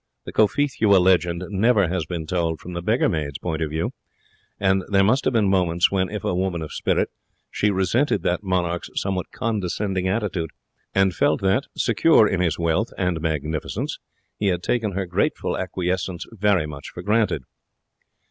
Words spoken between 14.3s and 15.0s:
he had taken